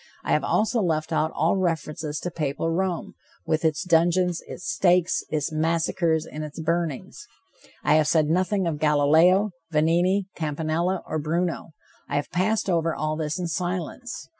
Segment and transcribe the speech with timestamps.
[0.23, 3.13] I have also left out all reference to Papal Rome,
[3.45, 7.27] with its dungeons, its stakes, its massacres and its burnings.
[7.83, 11.73] I have said nothing of Galileo, Vanini, Campanella or Bruno.
[12.09, 14.27] I have passed over all this in silence.